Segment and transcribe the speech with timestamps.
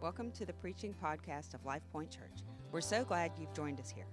[0.00, 2.44] Welcome to the preaching podcast of Life Point Church.
[2.70, 4.06] We're so glad you've joined us here.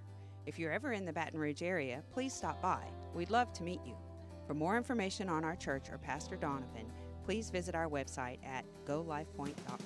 [0.44, 2.82] If you're ever in the Baton Rouge area, please stop by.
[3.14, 3.94] We'd love to meet you.
[4.48, 6.90] For more information on our church or Pastor Donovan,
[7.24, 9.78] please visit our website at golifepoint.com.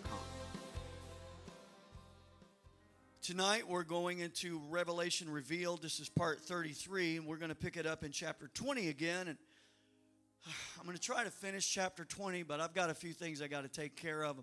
[3.21, 5.82] Tonight we're going into Revelation Revealed.
[5.82, 9.28] This is part 33, and we're going to pick it up in chapter 20 again.
[9.28, 9.37] And
[10.78, 13.48] I'm going to try to finish chapter 20, but I've got a few things I
[13.48, 14.38] got to take care of.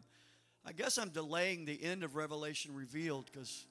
[0.68, 3.66] I guess I'm delaying the end of Revelation Revealed because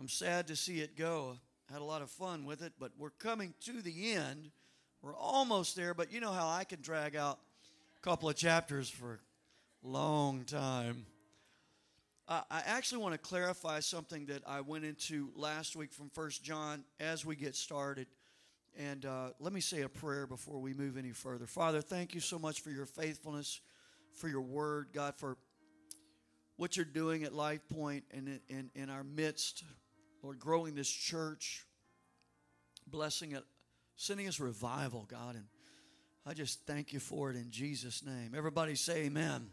[0.00, 1.36] I'm sad to see it go.
[1.68, 4.50] I had a lot of fun with it, but we're coming to the end.
[5.02, 7.38] We're almost there, but you know how I can drag out
[7.98, 9.20] a couple of chapters for
[9.84, 11.04] a long time.
[12.26, 16.82] I actually want to clarify something that I went into last week from First John
[16.98, 18.06] as we get started.
[18.78, 21.46] And uh, let me say a prayer before we move any further.
[21.46, 23.60] Father, thank you so much for your faithfulness,
[24.14, 25.36] for your word, God, for
[26.58, 29.64] what you're doing at Life Point and in, in, in our midst.
[30.22, 31.64] Lord, growing this church,
[32.86, 33.44] blessing it,
[33.96, 35.36] sending us revival, God.
[35.36, 35.44] And
[36.26, 38.34] I just thank you for it in Jesus' name.
[38.36, 39.46] Everybody say amen.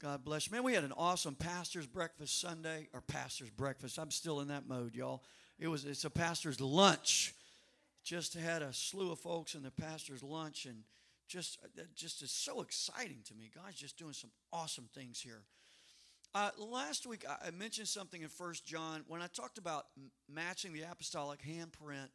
[0.00, 0.52] God bless you.
[0.52, 3.98] Man, we had an awesome pastor's breakfast Sunday, or pastor's breakfast.
[3.98, 5.22] I'm still in that mode, y'all.
[5.58, 7.34] It was it's a pastor's lunch.
[8.04, 10.82] Just had a slew of folks in the pastor's lunch, and
[11.28, 13.48] just that just is so exciting to me.
[13.54, 15.44] God's just doing some awesome things here.
[16.34, 19.88] Uh, last week, I mentioned something in First John when I talked about
[20.32, 22.08] matching the apostolic handprint,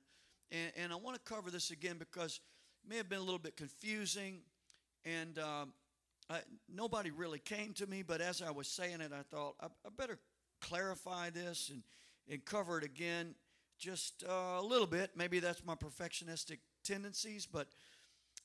[0.52, 2.40] and, and I want to cover this again because
[2.84, 4.40] it may have been a little bit confusing,
[5.06, 5.74] and um,
[6.32, 8.02] I, nobody really came to me.
[8.02, 10.18] But as I was saying it, I thought I, I better
[10.62, 11.84] clarify this and,
[12.28, 13.36] and cover it again
[13.78, 15.12] just uh, a little bit.
[15.16, 17.68] Maybe that's my perfectionistic tendencies, but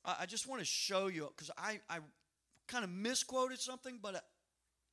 [0.05, 2.01] I, I just want to show you because I, I
[2.69, 4.23] kind of misquoted something, but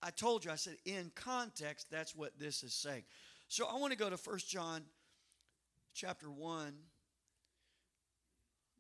[0.01, 3.03] I told you, I said, in context, that's what this is saying.
[3.47, 4.83] So I want to go to 1 John
[5.93, 6.73] chapter 1.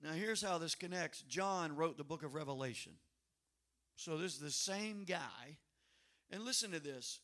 [0.01, 2.93] Now, here's how this connects John wrote the book of Revelation.
[3.95, 5.57] So this is the same guy.
[6.31, 7.19] And listen to this.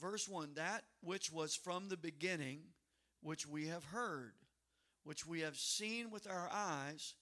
[0.00, 2.60] Verse 1 That which was from the beginning,
[3.22, 4.34] which we have heard,
[5.02, 7.14] which we have seen with our eyes,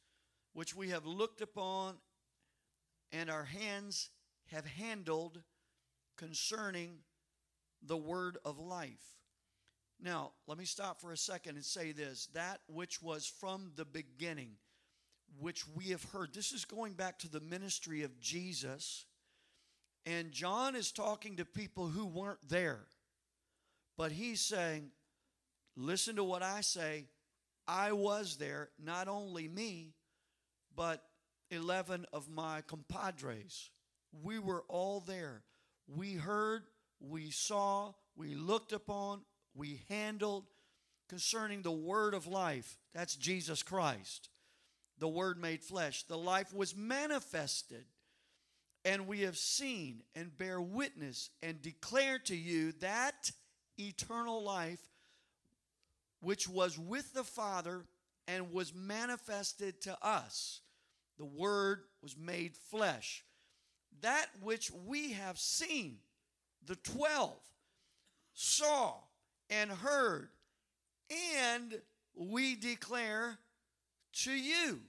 [0.53, 1.95] which we have looked upon,
[3.13, 4.11] and our hands
[4.51, 5.43] have handled
[6.19, 6.99] concerning
[7.83, 9.17] the word of life.
[10.01, 13.85] Now, let me stop for a second and say this that which was from the
[13.85, 14.53] beginning,
[15.41, 16.35] which we have heard.
[16.35, 19.07] This is going back to the ministry of Jesus.
[20.07, 22.87] And John is talking to people who weren't there.
[23.99, 24.91] But he's saying,
[25.77, 27.07] listen to what I say.
[27.67, 29.93] I was there, not only me,
[30.75, 31.03] but
[31.51, 33.71] 11 of my compadres.
[34.23, 35.43] We were all there
[35.89, 36.65] we heard,
[37.01, 39.23] we saw, we looked upon,
[39.55, 40.45] we handled
[41.09, 42.77] concerning the word of life.
[42.95, 44.29] That's Jesus Christ,
[44.99, 46.05] the word made flesh.
[46.05, 47.85] The life was manifested,
[48.85, 53.31] and we have seen and bear witness and declare to you that
[53.79, 54.81] eternal life
[56.21, 57.85] which was with the Father
[58.27, 60.61] and was manifested to us.
[61.17, 63.25] The Word was made flesh
[64.03, 65.99] that which we have seen,
[66.67, 67.33] the 12,
[68.35, 68.95] saw
[69.51, 70.29] and heard,
[71.47, 71.81] and
[72.15, 73.39] we declare
[74.13, 74.81] to you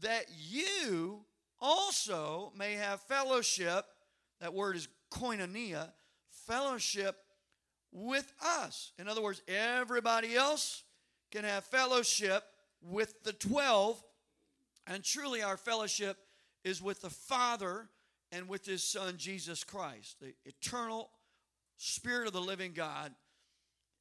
[0.00, 1.24] that you
[1.60, 3.86] also may have fellowship.
[4.40, 5.92] That word is koinonia,
[6.46, 7.16] fellowship
[7.92, 8.92] with us.
[8.98, 10.82] In other words, everybody else
[11.30, 12.44] can have fellowship
[12.82, 14.02] with the 12,
[14.86, 16.18] and truly our fellowship
[16.62, 17.88] is with the Father
[18.36, 21.08] and with his Son, Jesus Christ, the eternal
[21.78, 23.12] Spirit of the living God,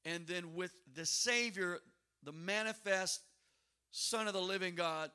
[0.03, 1.79] and then with the Savior,
[2.23, 3.21] the manifest
[3.91, 5.09] Son of the living God,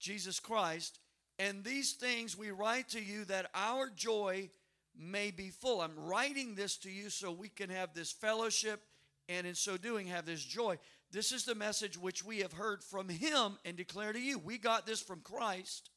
[0.00, 0.98] Jesus Christ.
[1.38, 4.50] And these things we write to you that our joy
[4.98, 5.80] may be full.
[5.80, 8.82] I'm writing this to you so we can have this fellowship
[9.28, 10.76] and in so doing have this joy.
[11.12, 14.38] This is the message which we have heard from him and declare to you.
[14.38, 15.90] We got this from Christ.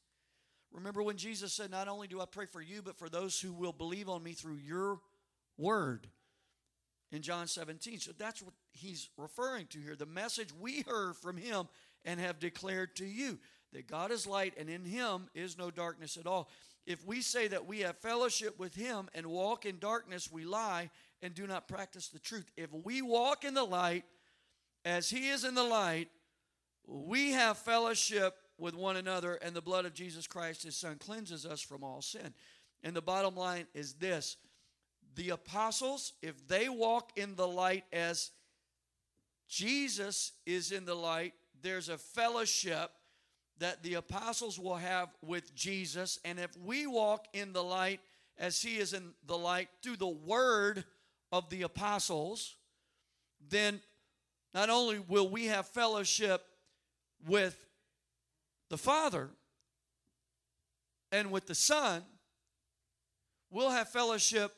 [0.74, 3.52] Remember when Jesus said, Not only do I pray for you, but for those who
[3.52, 4.98] will believe on me through your
[5.56, 6.08] word
[7.12, 8.00] in John 17.
[8.00, 9.94] So that's what he's referring to here.
[9.94, 11.68] The message we heard from him
[12.04, 13.38] and have declared to you
[13.72, 16.50] that God is light and in him is no darkness at all.
[16.86, 20.90] If we say that we have fellowship with him and walk in darkness, we lie
[21.22, 22.50] and do not practice the truth.
[22.56, 24.04] If we walk in the light
[24.84, 26.08] as he is in the light,
[26.86, 28.34] we have fellowship
[28.64, 32.00] with one another, and the blood of Jesus Christ, his son, cleanses us from all
[32.00, 32.32] sin.
[32.82, 34.38] And the bottom line is this
[35.14, 38.30] the apostles, if they walk in the light as
[39.48, 42.90] Jesus is in the light, there's a fellowship
[43.58, 46.18] that the apostles will have with Jesus.
[46.24, 48.00] And if we walk in the light
[48.38, 50.84] as he is in the light through the word
[51.30, 52.56] of the apostles,
[53.46, 53.80] then
[54.54, 56.42] not only will we have fellowship
[57.28, 57.56] with
[58.74, 59.30] the Father
[61.12, 62.02] and with the Son,
[63.48, 64.52] we'll have fellowship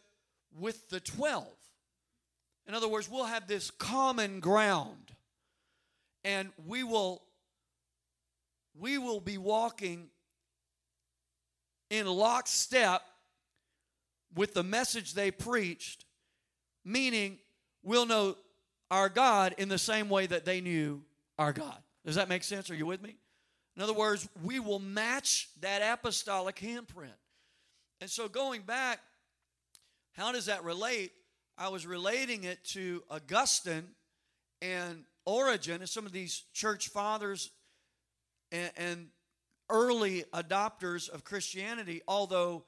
[0.58, 1.46] with the 12.
[2.66, 5.12] In other words, we'll have this common ground
[6.24, 7.24] and we will
[8.80, 10.06] we will be walking
[11.90, 13.02] in lockstep
[14.34, 16.06] with the message they preached,
[16.86, 17.36] meaning
[17.82, 18.34] we'll know
[18.90, 21.02] our God in the same way that they knew
[21.38, 21.76] our God.
[22.06, 22.70] Does that make sense?
[22.70, 23.16] Are you with me?
[23.76, 27.18] In other words, we will match that apostolic handprint.
[28.00, 29.00] And so going back,
[30.12, 31.12] how does that relate?
[31.58, 33.88] I was relating it to Augustine
[34.62, 37.50] and Origen and some of these church fathers
[38.50, 39.06] and, and
[39.68, 42.64] early adopters of Christianity, although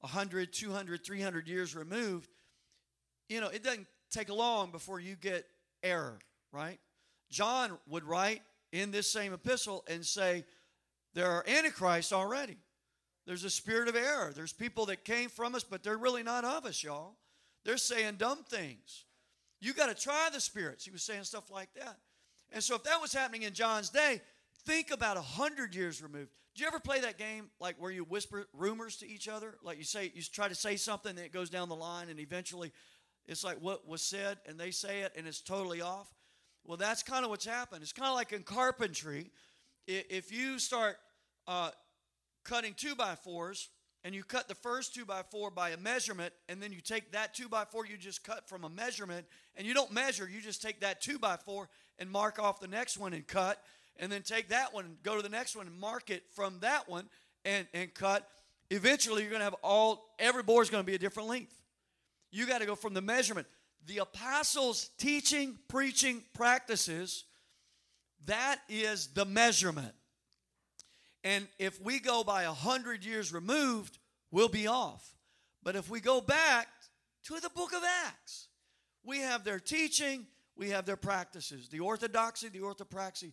[0.00, 2.28] 100, 200, 300 years removed,
[3.28, 5.46] you know, it doesn't take long before you get
[5.82, 6.18] error,
[6.52, 6.78] right?
[7.30, 10.44] John would write in this same epistle and say,
[11.14, 12.56] There are antichrists already.
[13.26, 14.32] There's a spirit of error.
[14.34, 17.16] There's people that came from us, but they're really not of us, y'all.
[17.64, 19.04] They're saying dumb things.
[19.60, 20.84] You got to try the spirits.
[20.84, 21.98] He was saying stuff like that.
[22.52, 24.20] And so, if that was happening in John's day,
[24.64, 26.30] think about a hundred years removed.
[26.54, 29.54] Do you ever play that game like where you whisper rumors to each other?
[29.62, 32.18] Like you say, you try to say something, and it goes down the line, and
[32.18, 32.72] eventually
[33.26, 36.08] it's like what was said, and they say it, and it's totally off.
[36.70, 37.82] Well, that's kind of what's happened.
[37.82, 39.32] It's kind of like in carpentry.
[39.88, 40.98] If you start
[41.48, 41.70] uh,
[42.44, 43.70] cutting two by fours,
[44.04, 47.10] and you cut the first two by four by a measurement, and then you take
[47.10, 49.26] that two by four you just cut from a measurement,
[49.56, 51.68] and you don't measure, you just take that two by four
[51.98, 53.60] and mark off the next one and cut,
[53.96, 56.60] and then take that one and go to the next one and mark it from
[56.60, 57.06] that one
[57.44, 58.28] and, and cut.
[58.70, 61.60] Eventually, you're going to have all, every board is going to be a different length.
[62.30, 63.48] You got to go from the measurement.
[63.86, 67.24] The apostles' teaching, preaching practices,
[68.26, 69.94] that is the measurement.
[71.24, 73.98] And if we go by a hundred years removed,
[74.30, 75.06] we'll be off.
[75.62, 76.68] But if we go back
[77.24, 78.48] to the book of Acts,
[79.04, 83.32] we have their teaching, we have their practices, the orthodoxy, the orthopraxy.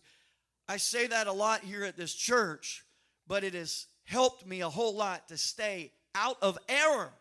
[0.68, 2.84] I say that a lot here at this church,
[3.26, 7.12] but it has helped me a whole lot to stay out of error.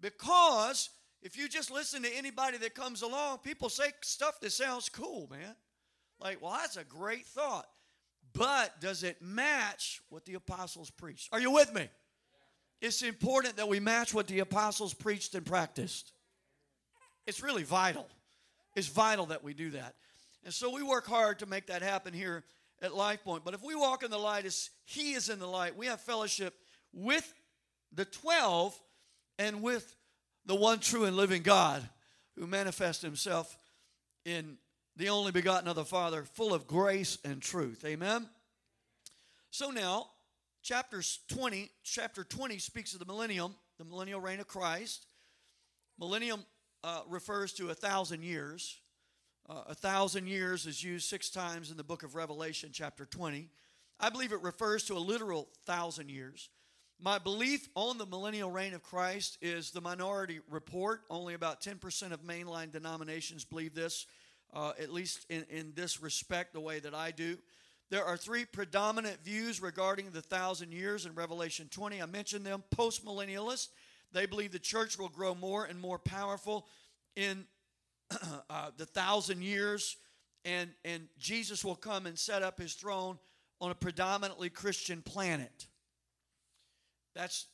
[0.00, 0.90] Because
[1.22, 5.28] if you just listen to anybody that comes along, people say stuff that sounds cool,
[5.30, 5.54] man.
[6.20, 7.66] Like, well, that's a great thought.
[8.32, 11.28] But does it match what the apostles preached?
[11.32, 11.88] Are you with me?
[12.80, 16.12] It's important that we match what the apostles preached and practiced.
[17.26, 18.06] It's really vital.
[18.76, 19.94] It's vital that we do that.
[20.44, 22.44] And so we work hard to make that happen here
[22.80, 23.44] at Life Point.
[23.44, 26.00] But if we walk in the light as He is in the light, we have
[26.00, 26.54] fellowship
[26.92, 27.32] with
[27.92, 28.78] the 12
[29.38, 29.96] and with
[30.48, 31.86] the one true and living God
[32.36, 33.56] who manifests Himself
[34.24, 34.56] in
[34.96, 37.84] the only begotten of the Father, full of grace and truth.
[37.84, 38.26] Amen.
[39.50, 40.08] So now,
[40.62, 45.06] chapter 20, chapter 20 speaks of the millennium, the millennial reign of Christ.
[46.00, 46.44] Millennium
[46.82, 48.80] uh, refers to a thousand years.
[49.48, 53.50] Uh, a thousand years is used six times in the book of Revelation, chapter 20.
[54.00, 56.48] I believe it refers to a literal thousand years.
[57.00, 61.02] My belief on the millennial reign of Christ is the minority report.
[61.08, 64.06] Only about 10% of mainline denominations believe this
[64.54, 67.38] uh, at least in, in this respect, the way that I do.
[67.90, 72.02] There are three predominant views regarding the thousand years in Revelation 20.
[72.02, 73.68] I mentioned them postmillennialists.
[74.12, 76.66] They believe the church will grow more and more powerful
[77.16, 77.46] in
[78.50, 79.96] uh, the thousand years,
[80.44, 83.18] and, and Jesus will come and set up his throne
[83.60, 85.67] on a predominantly Christian planet.
[87.18, 87.46] That's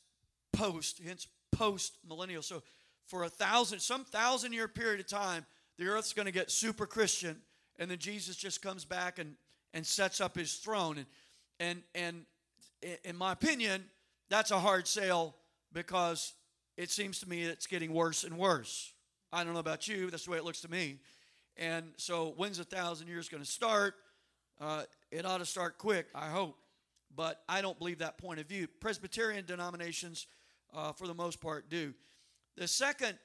[0.53, 2.43] post, hence post millennial.
[2.43, 2.61] So,
[3.07, 5.43] for a thousand, some thousand year period of time,
[5.79, 7.41] the earth's going to get super Christian,
[7.79, 9.33] and then Jesus just comes back and,
[9.73, 10.97] and sets up his throne.
[10.97, 11.07] And,
[11.59, 11.81] and,
[12.83, 13.85] and in my opinion,
[14.29, 15.35] that's a hard sale
[15.73, 16.33] because
[16.77, 18.93] it seems to me it's getting worse and worse.
[19.33, 20.99] I don't know about you, that's the way it looks to me.
[21.57, 23.95] And so, when's a thousand years going to start?
[24.61, 26.55] Uh, it ought to start quick, I hope.
[27.15, 28.67] But I don't believe that point of view.
[28.79, 30.27] Presbyterian denominations,
[30.73, 31.93] uh, for the most part, do.
[32.57, 33.17] The second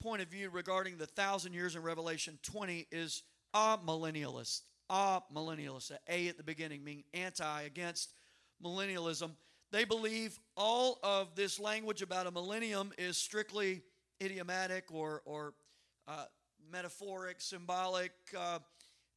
[0.00, 3.22] point of view regarding the thousand years in Revelation 20 is
[3.54, 4.62] amillennialist.
[4.88, 5.92] A millennialist.
[6.08, 8.14] A at the beginning, meaning anti, against
[8.64, 9.30] millennialism.
[9.72, 13.82] They believe all of this language about a millennium is strictly
[14.20, 15.54] idiomatic or, or
[16.08, 16.24] uh,
[16.72, 18.58] metaphoric, symbolic, uh,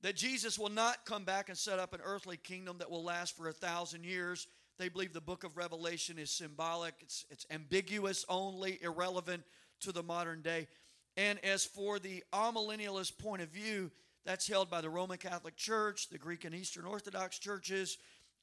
[0.04, 3.36] that Jesus will not come back and set up an earthly kingdom that will last
[3.36, 4.48] for a thousand years.
[4.78, 9.44] They believe the book of Revelation is symbolic, it's, it's ambiguous only, irrelevant
[9.82, 10.68] to the modern day.
[11.16, 13.92] And as for the amillennialist point of view,
[14.26, 17.98] that's held by the Roman Catholic Church, the Greek and Eastern Orthodox churches.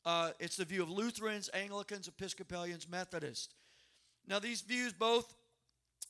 [0.05, 3.55] Uh, it's the view of Lutherans, Anglicans, Episcopalians, Methodists.
[4.27, 5.35] Now, these views both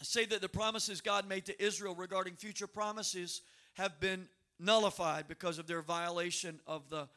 [0.03, 3.43] say that the promises God made to Israel regarding future promises
[3.75, 4.29] have been
[4.61, 7.09] nullified because of their violation of the,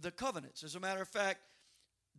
[0.00, 0.62] the covenants.
[0.62, 1.40] As a matter of fact,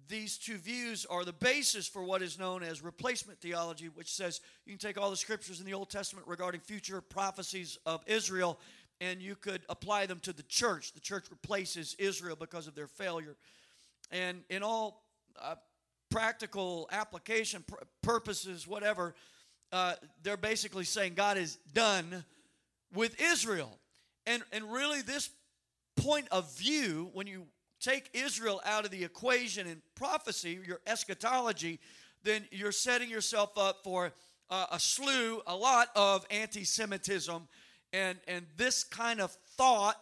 [0.07, 4.41] these two views are the basis for what is known as replacement theology, which says
[4.65, 8.59] you can take all the scriptures in the Old Testament regarding future prophecies of Israel
[9.01, 10.93] and you could apply them to the church.
[10.93, 13.35] The church replaces Israel because of their failure.
[14.11, 15.03] And in all
[15.41, 15.55] uh,
[16.09, 19.15] practical application pr- purposes, whatever,
[19.71, 22.23] uh, they're basically saying God is done
[22.93, 23.77] with Israel.
[24.27, 25.29] And, and really, this
[25.97, 27.45] point of view, when you
[27.79, 31.79] take Israel out of the equation in prophecy, your eschatology,
[32.23, 34.11] then you're setting yourself up for
[34.49, 37.47] uh, a slew, a lot of anti Semitism
[37.95, 39.95] and, and this kind of thought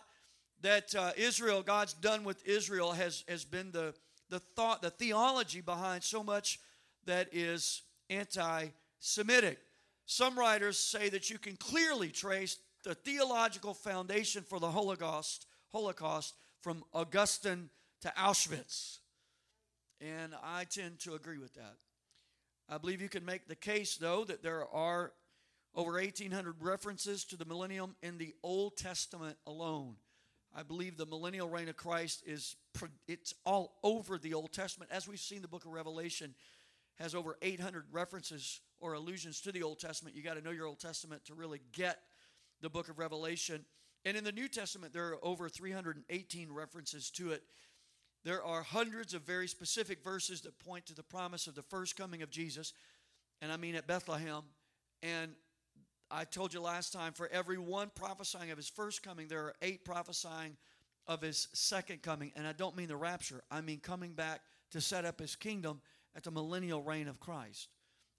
[0.61, 3.93] that uh, Israel, God's done with Israel, has, has been the,
[4.29, 6.59] the thought, the theology behind so much
[7.05, 9.59] that is anti Semitic.
[10.07, 16.35] Some writers say that you can clearly trace the theological foundation for the Holocaust, Holocaust
[16.61, 17.69] from Augustine
[18.01, 18.99] to Auschwitz.
[20.01, 21.75] And I tend to agree with that.
[22.69, 25.13] I believe you can make the case, though, that there are
[25.75, 29.95] over 1,800 references to the millennium in the Old Testament alone.
[30.55, 32.55] I believe the millennial reign of Christ is
[33.07, 34.91] it's all over the Old Testament.
[34.91, 36.35] As we've seen, the book of Revelation
[36.99, 40.15] has over 800 references or allusions to the Old Testament.
[40.15, 41.99] You got to know your Old Testament to really get
[42.63, 43.63] the book of Revelation.
[44.05, 47.43] And in the New Testament, there are over 318 references to it.
[48.23, 51.97] There are hundreds of very specific verses that point to the promise of the first
[51.97, 52.73] coming of Jesus,
[53.41, 54.43] and I mean at Bethlehem,
[55.03, 55.33] and
[56.09, 59.55] I told you last time, for every one prophesying of his first coming, there are
[59.61, 60.55] eight prophesying
[61.05, 62.31] of his second coming.
[62.37, 64.39] And I don't mean the rapture, I mean coming back
[64.71, 65.81] to set up his kingdom
[66.15, 67.67] at the millennial reign of Christ.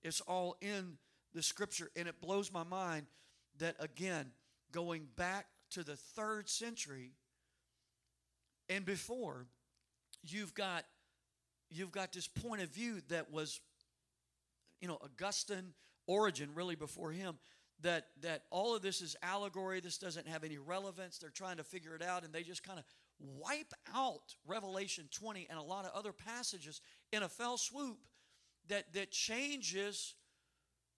[0.03, 0.99] It's all in
[1.33, 3.07] the scripture, and it blows my mind
[3.59, 4.33] that, again,
[4.73, 7.13] going back to the third century
[8.69, 9.47] and before,
[10.23, 10.85] you've got
[11.71, 13.61] you've got this point of view that was
[14.81, 15.73] you know augustine
[16.07, 17.39] Origen really before him
[17.81, 19.81] that that all of this is allegory.
[19.81, 21.19] This doesn't have any relevance.
[21.19, 22.85] They're trying to figure it out and they just kind of
[23.19, 26.81] wipe out revelation 20 and a lot of other passages
[27.13, 27.99] in a fell swoop
[28.69, 30.15] that that changes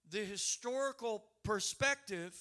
[0.09, 2.35] the historical perspective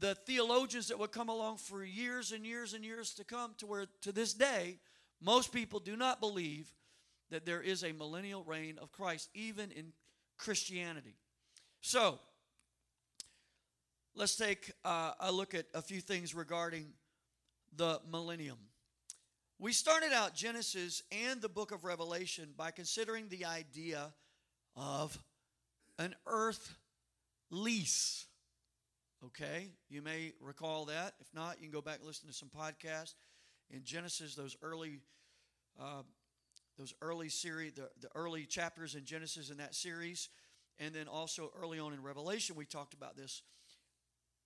[0.00, 3.66] the theologians that would come along for years and years and years to come to
[3.66, 4.76] where to this day
[5.22, 6.70] most people do not believe
[7.30, 9.94] that there is a millennial reign of Christ even in
[10.36, 11.14] Christianity
[11.80, 12.18] so
[14.14, 16.88] let's take uh, a look at a few things regarding
[17.76, 18.58] the millennium.
[19.58, 24.12] We started out Genesis and the book of Revelation by considering the idea
[24.76, 25.18] of
[25.98, 26.76] an earth
[27.50, 28.26] lease.
[29.24, 31.14] Okay, you may recall that.
[31.20, 33.14] If not, you can go back and listen to some podcasts
[33.70, 34.34] in Genesis.
[34.34, 35.00] Those early,
[35.80, 36.02] uh,
[36.78, 40.28] those early series, the, the early chapters in Genesis in that series,
[40.78, 43.42] and then also early on in Revelation, we talked about this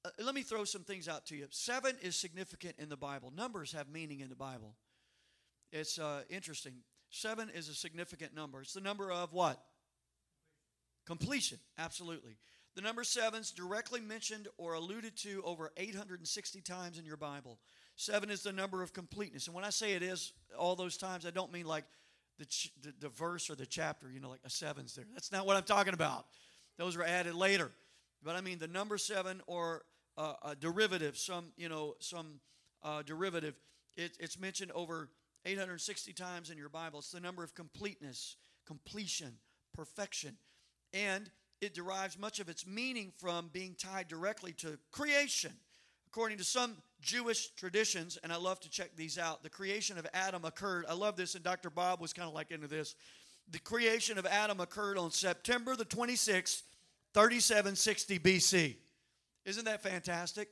[0.05, 1.47] uh, let me throw some things out to you.
[1.51, 3.33] Seven is significant in the Bible.
[3.37, 4.75] Numbers have meaning in the Bible.
[5.73, 6.75] It's uh, interesting.
[7.11, 8.63] Seven is a significant number.
[8.63, 9.61] It's the number of what?
[11.07, 11.59] Completion.
[11.79, 12.37] Absolutely.
[12.77, 17.59] The number seven is directly mentioned or alluded to over 860 times in your Bible.
[17.97, 19.47] Seven is the number of completeness.
[19.47, 21.85] And when I say it is all those times, I don't mean like
[22.39, 25.05] the, ch- the, the verse or the chapter, you know, like a seven's there.
[25.13, 26.27] That's not what I'm talking about.
[26.79, 27.71] Those were added later.
[28.23, 29.83] But I mean the number seven or
[30.17, 32.41] uh, a derivative, some, you know, some
[32.83, 33.55] uh, derivative.
[33.97, 35.09] It, it's mentioned over
[35.45, 37.01] 860 times in your Bible.
[37.01, 38.37] It's the number of completeness,
[38.67, 39.39] completion,
[39.75, 40.37] perfection.
[40.93, 45.53] And it derives much of its meaning from being tied directly to creation.
[46.07, 50.07] According to some Jewish traditions, and I love to check these out, the creation of
[50.13, 50.87] Adam occurred.
[50.89, 51.71] I love this, and Dr.
[51.71, 52.95] Bob was kind of like into this.
[53.51, 56.63] The creation of Adam occurred on September the 26th,
[57.15, 58.77] 3760 BC.
[59.45, 60.49] Isn't that fantastic?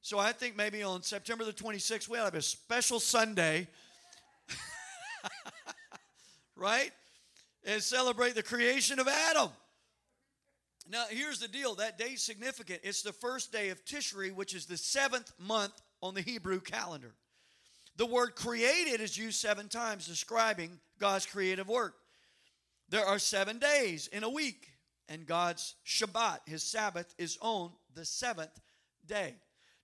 [0.00, 3.68] So I think maybe on September the 26th, we'll have a special Sunday,
[6.56, 6.92] right?
[7.64, 9.50] And celebrate the creation of Adam.
[10.88, 12.80] Now, here's the deal that day's significant.
[12.84, 17.14] It's the first day of Tishri, which is the seventh month on the Hebrew calendar.
[17.96, 21.94] The word created is used seven times, describing God's creative work.
[22.88, 24.68] There are seven days in a week,
[25.08, 28.60] and God's Shabbat, his Sabbath, is on the seventh
[29.06, 29.34] day.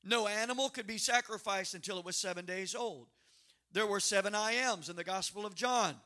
[0.04, 3.08] No animal could be sacrificed until it was seven days old.
[3.72, 5.96] There were seven I ams in the Gospel of John.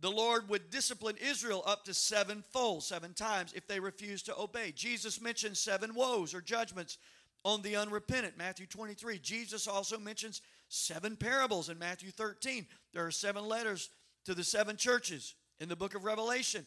[0.00, 4.72] The Lord would discipline Israel up to sevenfold, seven times, if they refused to obey.
[4.74, 6.98] Jesus mentions seven woes or judgments
[7.44, 9.18] on the unrepentant, Matthew 23.
[9.18, 12.66] Jesus also mentions seven parables in Matthew 13.
[12.92, 13.90] There are seven letters
[14.24, 16.66] to the seven churches in the book of Revelation.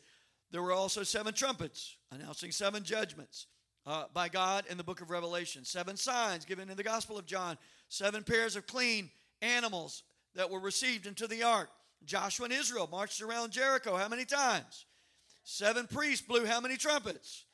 [0.51, 3.48] There were also seven trumpets announcing seven judgments
[3.86, 5.65] uh, by God in the book of Revelation.
[5.65, 7.57] Seven signs given in the Gospel of John.
[7.89, 9.10] Seven pairs of clean
[9.41, 10.03] animals
[10.36, 11.69] that were received into the ark.
[12.06, 14.86] Joshua and Israel marched around Jericho how many times?
[15.44, 17.46] Seven priests blew how many trumpets?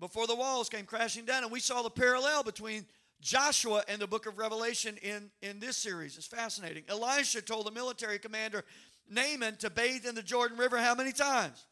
[0.00, 1.42] Before the walls came crashing down.
[1.42, 2.86] And we saw the parallel between
[3.20, 6.16] Joshua and the book of Revelation in, in this series.
[6.16, 6.84] It's fascinating.
[6.88, 8.64] Elisha told the military commander
[9.08, 11.66] Naaman to bathe in the Jordan River how many times?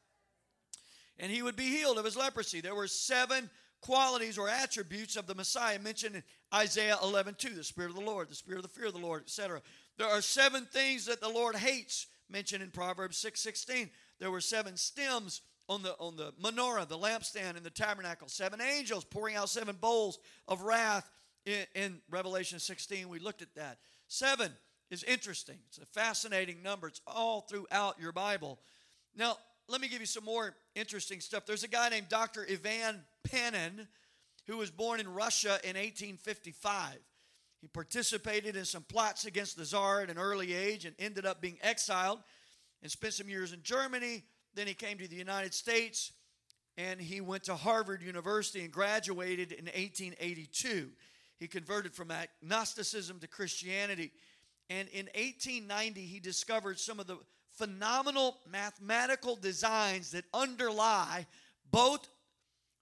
[1.19, 2.61] And he would be healed of his leprosy.
[2.61, 3.51] There were seven
[3.81, 6.23] qualities or attributes of the Messiah mentioned in
[6.55, 9.01] Isaiah 11 2, the Spirit of the Lord, the Spirit of the fear of the
[9.01, 9.61] Lord, etc.
[9.99, 13.91] There are seven things that the Lord hates mentioned in Proverbs 6 16.
[14.19, 18.29] There were seven stems on the on the menorah, the lampstand, in the tabernacle.
[18.29, 21.11] Seven angels pouring out seven bowls of wrath
[21.47, 23.09] in, in Revelation 16.
[23.09, 23.79] We looked at that.
[24.09, 24.53] Seven
[24.91, 25.59] is interesting.
[25.69, 26.89] It's a fascinating number.
[26.89, 28.59] It's all throughout your Bible.
[29.17, 29.37] Now,
[29.69, 31.47] let me give you some more interesting stuff.
[31.47, 32.47] There's a guy named Dr.
[32.51, 33.89] Ivan Panin
[34.47, 36.99] who was born in Russia in 1855.
[37.63, 41.41] He participated in some plots against the Tsar at an early age and ended up
[41.41, 42.19] being exiled
[42.83, 44.25] and spent some years in Germany.
[44.55, 46.11] Then he came to the United States
[46.77, 50.91] and he went to Harvard University and graduated in 1882.
[51.39, 54.11] He converted from agnosticism to Christianity.
[54.69, 57.19] And in 1890, he discovered some of the
[57.53, 61.27] phenomenal mathematical designs that underlie
[61.71, 62.09] both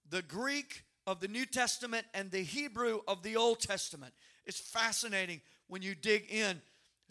[0.09, 4.13] the Greek of the New Testament and the Hebrew of the Old Testament.
[4.45, 6.61] It's fascinating when you dig in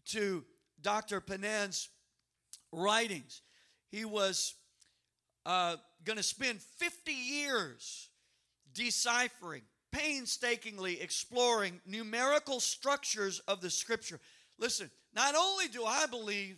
[0.07, 0.45] to
[0.83, 1.21] Dr.
[1.21, 1.89] Panin's
[2.73, 3.43] writings.
[3.91, 4.55] He was
[5.47, 8.09] uh, going to spend 50 years
[8.73, 9.63] deciphering,
[9.93, 14.21] painstakingly exploring numerical structures of the scripture.
[14.59, 16.57] Listen, not only do I believe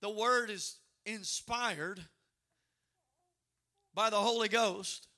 [0.00, 2.00] the word is inspired
[3.94, 5.08] by the Holy Ghost,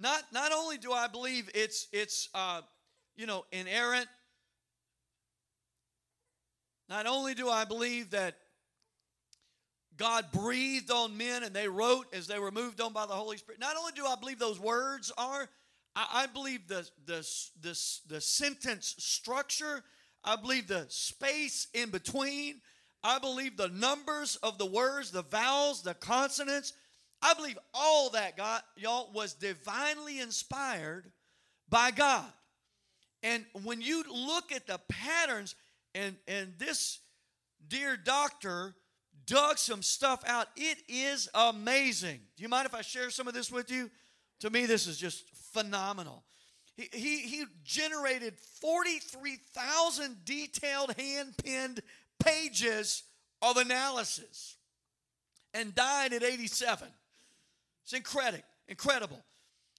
[0.00, 2.62] not, not only do I believe it's, it's uh,
[3.16, 4.08] you know, inerrant,
[6.90, 8.34] not only do I believe that
[9.96, 13.36] God breathed on men and they wrote as they were moved on by the Holy
[13.36, 15.48] Spirit, not only do I believe those words are,
[15.94, 17.26] I, I believe the, the,
[17.60, 19.84] the, the sentence structure,
[20.24, 22.60] I believe the space in between,
[23.04, 26.72] I believe the numbers of the words, the vowels, the consonants.
[27.22, 31.04] I believe all that, God, y'all, was divinely inspired
[31.68, 32.26] by God.
[33.22, 35.54] And when you look at the patterns,
[35.94, 37.00] and and this
[37.68, 38.74] dear doctor
[39.26, 40.48] dug some stuff out.
[40.56, 42.20] It is amazing.
[42.36, 43.90] Do you mind if I share some of this with you?
[44.40, 46.24] To me, this is just phenomenal.
[46.76, 51.80] He, he, he generated 43,000 detailed hand penned
[52.18, 53.02] pages
[53.42, 54.56] of analysis
[55.52, 56.88] and died at 87.
[57.84, 58.44] It's incredible.
[58.68, 59.22] Incredible.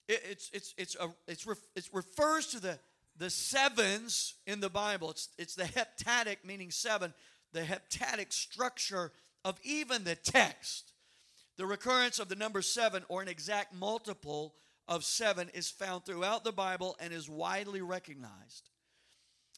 [0.07, 2.77] It, it's, it's, it's, a, it's, ref, it refers to the
[3.17, 5.11] the sevens in the Bible.
[5.11, 7.13] It's, it's the heptadic, meaning seven,
[7.53, 9.11] the heptadic structure
[9.43, 10.93] of even the text.
[11.57, 14.55] The recurrence of the number seven, or an exact multiple
[14.87, 18.69] of seven, is found throughout the Bible and is widely recognized.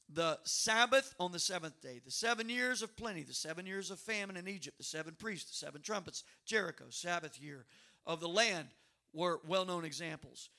[0.10, 4.00] The Sabbath on the seventh day, the seven years of plenty, the seven years of
[4.00, 7.66] famine in Egypt, the seven priests, the seven trumpets, Jericho, Sabbath year
[8.06, 8.68] of the land
[9.14, 10.50] were well known examples.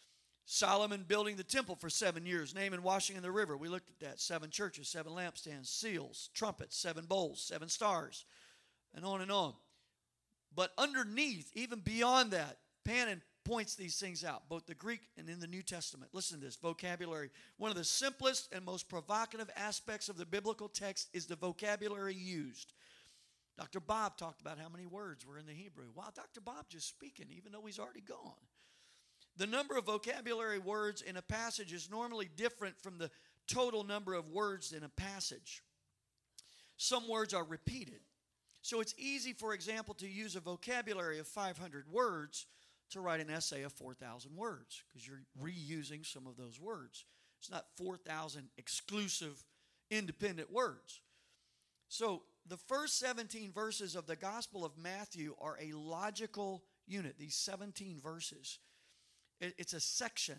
[0.47, 3.57] Solomon building the temple for seven years, Naaman washing in the river.
[3.57, 4.21] We looked at that.
[4.21, 8.27] Seven churches, seven lampstands, seals, trumpets, seven bowls, seven stars,
[8.95, 9.55] and on and on.
[10.55, 15.41] But underneath, even beyond that, Panin points these things out, both the Greek and in
[15.41, 16.11] the New Testament.
[16.13, 17.31] Listen to this vocabulary.
[17.57, 22.15] One of the simplest and most provocative aspects of the biblical text is the vocabulary
[22.15, 22.73] used.
[23.59, 23.81] Dr.
[23.81, 25.87] Bob talked about how many words were in the Hebrew.
[25.95, 26.41] Wow, Dr.
[26.41, 28.35] Bob just speaking, even though he's already gone.
[29.37, 33.11] The number of vocabulary words in a passage is normally different from the
[33.49, 35.63] total number of words in a passage.
[36.77, 38.01] Some words are repeated.
[38.63, 42.47] So it's easy, for example, to use a vocabulary of 500 words
[42.91, 47.05] to write an essay of 4,000 words because you're reusing some of those words.
[47.41, 49.45] It's not 4,000 exclusive,
[49.91, 51.01] independent words.
[51.89, 57.37] So the first 17 verses of the Gospel of Matthew are a logical unit, these
[57.37, 58.59] 17 verses.
[59.41, 60.37] It's a section,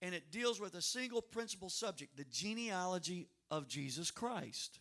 [0.00, 4.78] and it deals with a single principal subject the genealogy of Jesus Christ.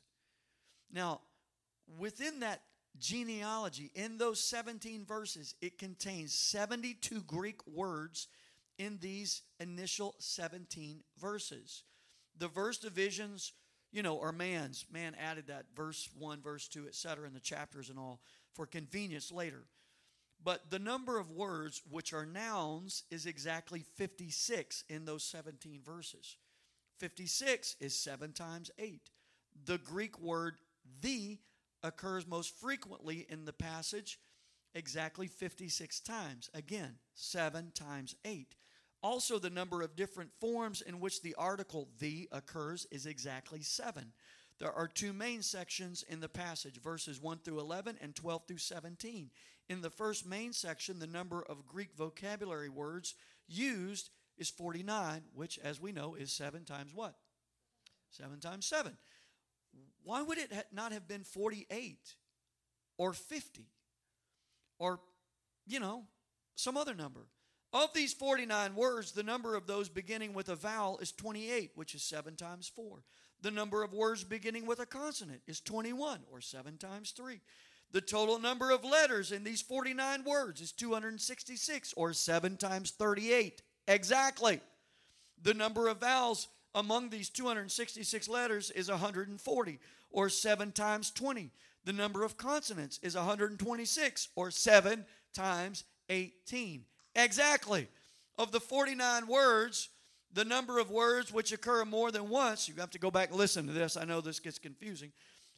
[0.92, 1.22] Now,
[2.00, 2.62] within that
[2.98, 8.28] genealogy, in those 17 verses, it contains 72 Greek words
[8.78, 11.84] in these initial 17 verses.
[12.38, 13.54] The verse divisions,
[13.92, 14.86] you know, are man's.
[14.92, 18.22] Man added that verse 1, verse 2, etc., in the chapters and all
[18.54, 19.64] for convenience later.
[20.46, 26.38] But the number of words which are nouns is exactly 56 in those 17 verses.
[27.00, 29.10] 56 is 7 times 8.
[29.66, 30.58] The Greek word
[31.02, 31.40] the
[31.82, 34.20] occurs most frequently in the passage,
[34.76, 36.52] exactly 56 times.
[36.54, 38.56] Again, 7 times 8.
[39.02, 44.14] Also, the number of different forms in which the article the occurs is exactly 7.
[44.60, 48.58] There are two main sections in the passage, verses 1 through 11 and 12 through
[48.60, 49.32] 17.
[49.68, 53.16] In the first main section, the number of Greek vocabulary words
[53.48, 57.16] used is 49, which, as we know, is 7 times what?
[58.12, 58.96] 7 times 7.
[60.04, 61.98] Why would it not have been 48
[62.98, 63.66] or 50
[64.78, 65.00] or,
[65.66, 66.04] you know,
[66.56, 67.28] some other number?
[67.74, 71.96] Of these 49 words, the number of those beginning with a vowel is 28, which
[71.96, 73.04] is 7 times 4.
[73.42, 77.42] The number of words beginning with a consonant is 21, or 7 times 3.
[77.92, 83.62] The total number of letters in these 49 words is 266, or 7 times 38.
[83.88, 84.60] Exactly.
[85.42, 89.80] The number of vowels among these 266 letters is 140,
[90.12, 91.52] or 7 times 20.
[91.86, 96.84] The number of consonants is 126, or 7 times 18.
[97.16, 97.88] Exactly.
[98.38, 99.90] Of the 49 words,
[100.34, 103.38] the number of words which occur more than once, you have to go back and
[103.38, 103.96] listen to this.
[103.96, 105.14] I know this gets confusing.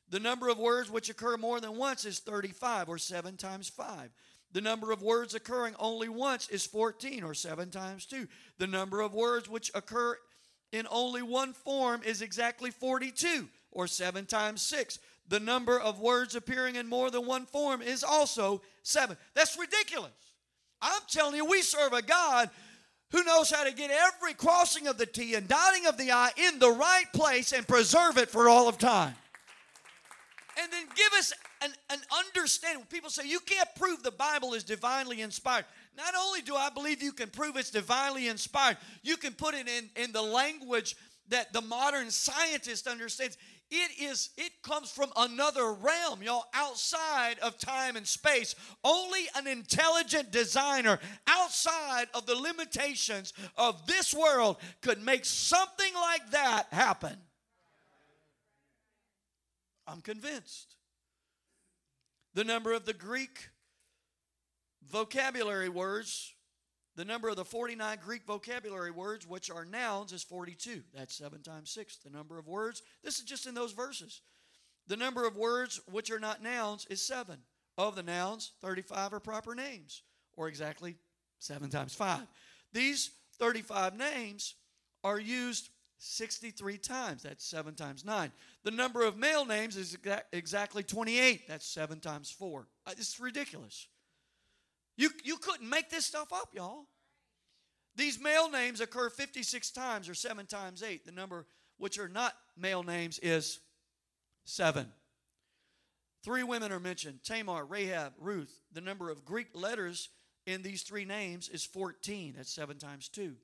[0.10, 4.10] The number of words which occur more than once is 35, or 7 times 5.
[4.54, 8.28] The number of words occurring only once is 14, or 7 times 2.
[8.58, 10.17] The number of words which occur
[10.72, 15.00] in only one form is exactly 42, or 7 times 6.
[15.28, 19.17] The number of words appearing in more than one form is also 7.
[19.34, 20.12] That's ridiculous.
[20.82, 22.50] I'm telling you, we serve a God
[23.12, 26.32] who knows how to get every crossing of the T and dotting of the I
[26.38, 29.15] in the right place and preserve it for all of time
[30.60, 32.86] and then give us an, an understanding.
[32.89, 35.65] People say you can't prove the Bible is divinely inspired.
[35.96, 39.67] Not only do I believe you can prove it's divinely inspired, you can put it
[39.67, 40.96] in, in the language
[41.30, 43.38] that the modern scientist understands.
[43.70, 48.56] It is, it comes from another realm, y'all, outside of time and space.
[48.84, 56.32] Only an intelligent designer outside of the limitations of this world could make something like
[56.32, 57.17] that happen.
[59.88, 60.76] I'm convinced.
[62.34, 63.50] The number of the Greek
[64.91, 66.34] vocabulary words,
[66.95, 70.84] the number of the 49 Greek vocabulary words, which are nouns, is 42.
[70.93, 71.97] That's 7 times 6.
[71.97, 74.21] The number of words, this is just in those verses.
[74.88, 77.38] The number of words which are not nouns is 7.
[77.78, 80.02] Of the nouns, 35 are proper names,
[80.36, 80.95] or exactly
[81.39, 82.21] 7 times 5.
[82.73, 84.56] These 35 names
[85.04, 87.24] are used 63 times.
[87.24, 88.32] That's 7 times 9.
[88.64, 89.98] The number of male names is
[90.32, 91.48] exactly 28.
[91.48, 92.68] That's 7 times 4.
[92.86, 93.88] Uh, it's ridiculous.
[94.96, 96.86] You, you couldn't make this stuff up, y'all.
[97.96, 101.06] These male names occur 56 times or 7 times 8.
[101.06, 103.60] The number which are not male names is
[104.46, 104.88] 7.
[106.24, 108.62] Three women are mentioned Tamar, Rahab, Ruth.
[108.72, 110.10] The number of Greek letters
[110.46, 112.36] in these three names is 14.
[112.38, 113.36] That's 7 times 2.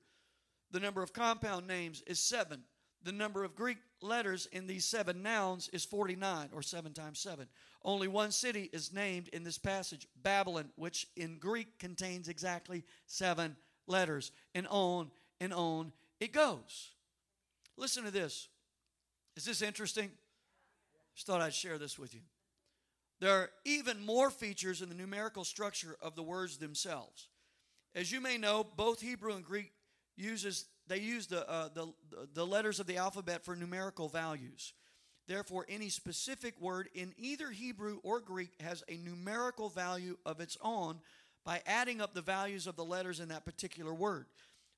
[0.73, 2.63] The number of compound names is seven.
[3.03, 7.47] The number of Greek letters in these seven nouns is 49, or seven times seven.
[7.83, 13.55] Only one city is named in this passage Babylon, which in Greek contains exactly seven
[13.85, 14.31] letters.
[14.55, 16.89] And on and on it goes.
[17.77, 18.47] Listen to this.
[19.35, 20.09] Is this interesting?
[21.13, 22.21] Just thought I'd share this with you.
[23.19, 27.27] There are even more features in the numerical structure of the words themselves.
[27.93, 29.71] As you may know, both Hebrew and Greek
[30.15, 31.93] uses they use the, uh, the,
[32.33, 34.73] the letters of the alphabet for numerical values.
[35.27, 40.57] Therefore, any specific word in either Hebrew or Greek has a numerical value of its
[40.61, 40.99] own
[41.45, 44.25] by adding up the values of the letters in that particular word.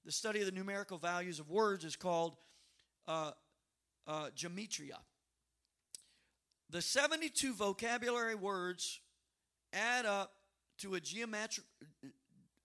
[0.06, 2.36] The study of the numerical values of words is called
[3.08, 3.32] uh,
[4.08, 4.98] uh, gematria.
[6.70, 9.00] The 72 vocabulary words
[9.74, 10.32] add up
[10.80, 11.66] to a geometric,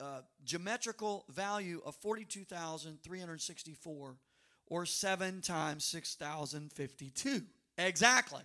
[0.01, 4.17] uh, geometrical value of 42,364
[4.67, 7.43] or 7 times 6,052.
[7.79, 8.43] Exactly.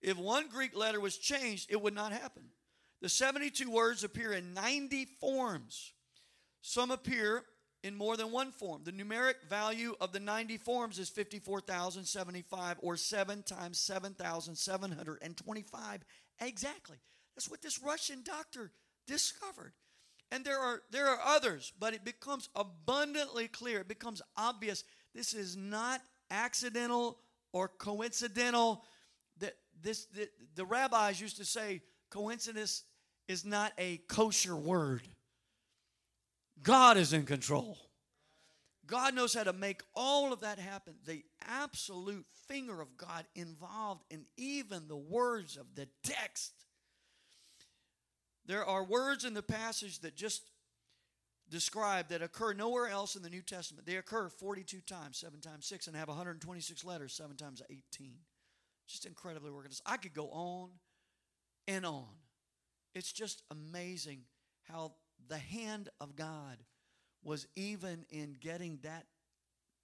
[0.00, 2.42] If one Greek letter was changed, it would not happen.
[3.00, 5.92] The 72 words appear in 90 forms.
[6.60, 7.44] Some appear
[7.82, 8.82] in more than one form.
[8.84, 16.04] The numeric value of the 90 forms is 54,075 or 7 times 7,725
[16.40, 16.98] exactly.
[17.34, 18.70] That's what this Russian doctor
[19.06, 19.72] discovered.
[20.32, 23.80] And there are there are others, but it becomes abundantly clear.
[23.80, 24.82] It becomes obvious
[25.14, 27.18] this is not accidental
[27.52, 28.82] or coincidental.
[29.40, 32.84] That this the, the rabbis used to say coincidence
[33.28, 35.02] is not a kosher word.
[36.62, 37.76] God is in control.
[38.86, 40.94] God knows how to make all of that happen.
[41.04, 46.52] The absolute finger of God involved in even the words of the text.
[48.46, 50.42] There are words in the passage that just
[51.48, 53.86] describe that occur nowhere else in the New Testament.
[53.86, 58.14] They occur 42 times, 7 times 6, and have 126 letters, 7 times 18.
[58.88, 59.82] Just incredibly organized.
[59.86, 60.70] I could go on
[61.68, 62.08] and on.
[62.94, 64.22] It's just amazing
[64.64, 64.94] how
[65.28, 66.58] the hand of God
[67.22, 69.06] was even in getting that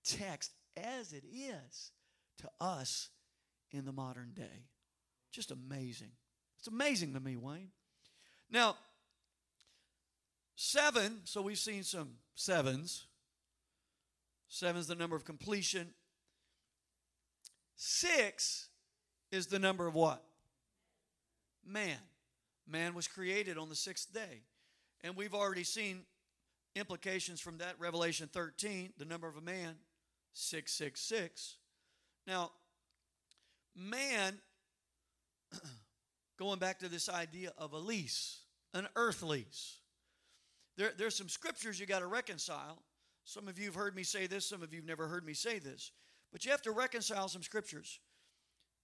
[0.04, 1.92] text as it is
[2.38, 3.10] to us
[3.70, 4.66] in the modern day.
[5.32, 6.12] Just amazing.
[6.58, 7.70] It's amazing to me, Wayne.
[8.50, 8.76] Now,
[10.56, 13.06] seven, so we've seen some sevens.
[14.48, 15.88] Seven is the number of completion.
[17.76, 18.68] Six
[19.30, 20.22] is the number of what?
[21.64, 21.98] Man.
[22.66, 24.42] Man was created on the sixth day.
[25.02, 26.02] And we've already seen
[26.74, 27.74] implications from that.
[27.78, 29.74] Revelation 13, the number of a man,
[30.32, 31.56] 666.
[32.26, 32.50] Now,
[33.76, 34.38] man,
[36.38, 38.38] going back to this idea of a lease,
[38.72, 39.78] an earth lease.
[40.76, 42.82] There, there's some scriptures you got to reconcile.
[43.24, 45.34] Some of you have heard me say this, some of you have never heard me
[45.34, 45.90] say this.
[46.32, 48.00] But you have to reconcile some scriptures.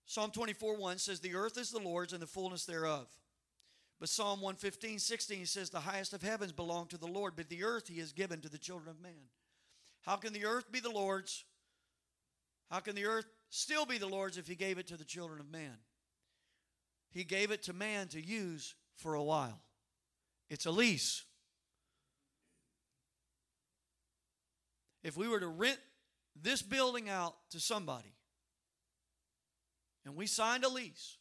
[0.06, 3.06] Psalm 24 1 says, The earth is the Lord's and the fullness thereof.
[4.00, 7.64] But Psalm 115, 16 says, The highest of heavens belong to the Lord, but the
[7.64, 9.30] earth he has given to the children of man.
[10.02, 11.44] How can the earth be the Lord's?
[12.70, 15.40] How can the earth still be the Lord's if he gave it to the children
[15.40, 15.76] of man?
[17.14, 19.60] He gave it to man to use for a while.
[20.50, 21.22] It's a lease.
[25.04, 25.78] If we were to rent
[26.34, 28.12] this building out to somebody
[30.04, 31.18] and we signed a lease,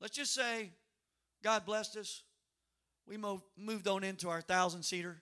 [0.00, 0.70] let's just say
[1.42, 2.22] God blessed us.
[3.06, 5.20] We moved on into our thousand seater.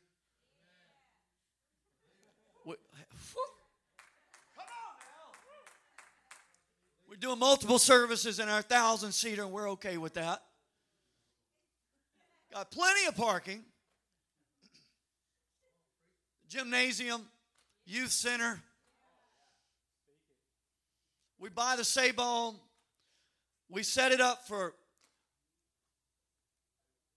[7.08, 10.42] We're doing multiple services in our thousand seater, and we're okay with that.
[12.52, 13.64] Got plenty of parking.
[16.48, 17.22] Gymnasium,
[17.86, 18.60] youth center.
[21.38, 22.56] We buy the Sabon.
[23.70, 24.74] We set it up for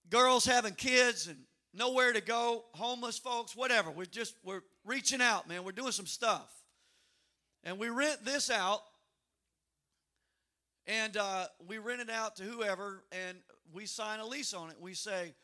[0.08, 1.38] girls having kids and
[1.74, 3.90] nowhere to go, homeless folks, whatever.
[3.90, 5.64] We're just we're reaching out, man.
[5.64, 6.50] We're doing some stuff,
[7.64, 8.80] and we rent this out,
[10.86, 13.38] and uh, we rent it out to whoever, and
[13.72, 14.76] we sign a lease on it.
[14.80, 15.34] We say,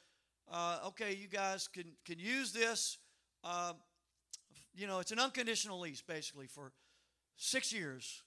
[0.51, 2.99] uh, okay, you guys can can use this.
[3.45, 3.75] Uh,
[4.75, 6.73] you know, it's an unconditional lease basically for
[7.37, 8.23] six years.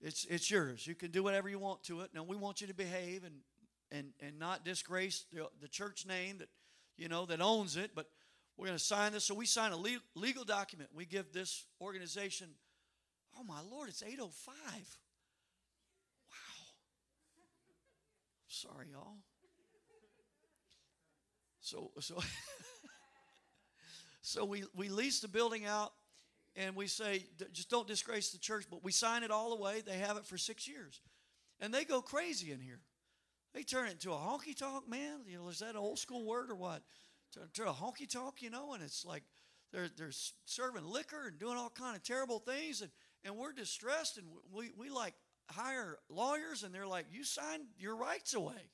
[0.00, 0.86] It's it's yours.
[0.86, 2.10] You can do whatever you want to it.
[2.14, 3.34] Now we want you to behave and
[3.92, 6.48] and, and not disgrace the, the church name that,
[6.96, 7.90] you know, that owns it.
[7.94, 8.06] But
[8.56, 9.24] we're going to sign this.
[9.24, 10.90] So we sign a legal, legal document.
[10.94, 12.48] We give this organization,
[13.38, 14.54] oh my Lord, it's 805.
[16.30, 16.36] Wow.
[18.50, 19.14] Sorry, y'all.
[21.60, 22.18] So, so,
[24.22, 25.92] so we, we lease the building out
[26.56, 29.82] and we say, just don't disgrace the church, but we sign it all away.
[29.86, 31.00] They have it for six years.
[31.60, 32.80] And they go crazy in here.
[33.54, 35.20] They turn it into a honky tonk, man.
[35.26, 36.82] You know, is that an old school word or what?
[37.34, 39.22] To, to a honky tonk, you know, and it's like
[39.72, 40.10] they're, they're
[40.44, 42.90] serving liquor and doing all kind of terrible things, and,
[43.24, 45.14] and we're distressed, and we, we like
[45.50, 48.70] hire lawyers, and they're like, you signed your rights away.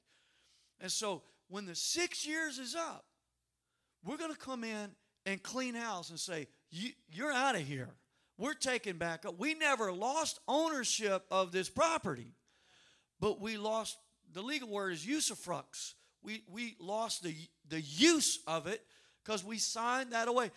[0.81, 3.05] And so when the six years is up,
[4.05, 4.91] we're going to come in
[5.25, 7.89] and clean house and say, you, you're out of here.
[8.39, 9.39] We're taking back up.
[9.39, 12.35] We never lost ownership of this property,
[13.19, 13.97] but we lost
[14.33, 15.95] the legal word is usufruct.
[16.23, 17.35] We, we lost the,
[17.69, 18.83] the use of it
[19.25, 20.51] because we signed that away.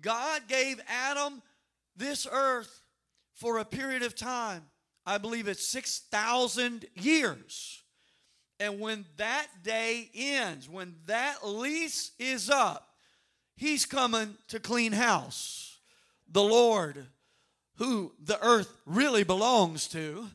[0.00, 1.42] God gave Adam
[1.96, 2.82] this earth
[3.34, 4.62] for a period of time.
[5.06, 7.82] I believe it's 6,000 years.
[8.58, 12.82] And when that day ends, when that lease is up,
[13.54, 15.78] He's coming to clean house.
[16.30, 17.06] The Lord,
[17.76, 20.26] who the earth really belongs to,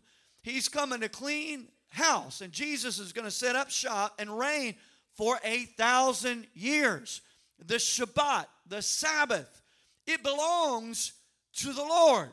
[0.41, 2.41] He's coming to clean house.
[2.41, 4.75] And Jesus is going to set up shop and reign
[5.13, 7.21] for a thousand years.
[7.63, 9.61] The Shabbat, the Sabbath,
[10.07, 11.13] it belongs
[11.57, 12.31] to the Lord.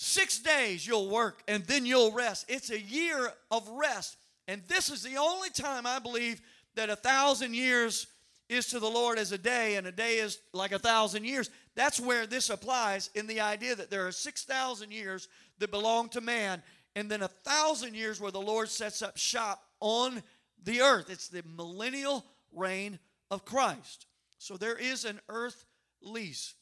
[0.00, 2.44] Six days you'll work and then you'll rest.
[2.46, 4.16] It's a year of rest.
[4.46, 6.40] And this is the only time I believe
[6.76, 8.06] that a thousand years
[8.48, 11.50] is to the Lord as a day and a day is like a thousand years.
[11.74, 15.26] That's where this applies in the idea that there are 6,000 years
[15.58, 16.62] that belong to man
[16.94, 20.22] and then a thousand years where the Lord sets up shop on
[20.62, 21.10] the earth.
[21.10, 23.00] It's the millennial reign
[23.32, 24.06] of Christ.
[24.38, 25.64] So there is an earth
[26.00, 26.54] lease.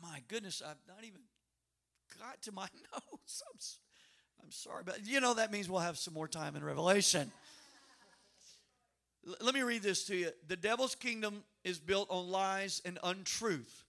[0.00, 1.22] My goodness, I've not even
[2.18, 3.42] got to my notes.
[3.52, 7.30] I'm, I'm sorry, but you know that means we'll have some more time in Revelation.
[9.40, 10.30] Let me read this to you.
[10.46, 13.84] The devil's kingdom is built on lies and untruth.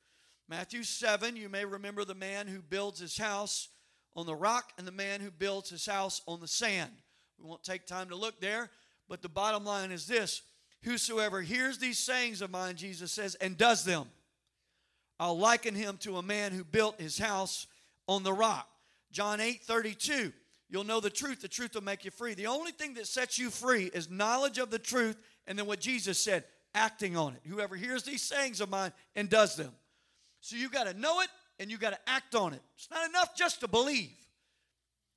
[0.49, 3.69] Matthew 7, you may remember the man who builds his house
[4.15, 6.91] on the rock and the man who builds his house on the sand.
[7.37, 8.71] We won't take time to look there,
[9.07, 10.41] but the bottom line is this
[10.83, 14.05] Whosoever hears these sayings of mine, Jesus says, and does them,
[15.19, 17.67] I'll liken him to a man who built his house
[18.07, 18.67] on the rock.
[19.11, 20.33] John 8 32.
[20.69, 22.33] You'll know the truth, the truth will make you free.
[22.33, 25.79] The only thing that sets you free is knowledge of the truth and then what
[25.79, 26.43] Jesus said,
[26.75, 27.41] acting on it.
[27.47, 29.71] Whoever hears these sayings of mine and does them.
[30.41, 32.61] So you got to know it and you got to act on it.
[32.75, 34.11] It's not enough just to believe.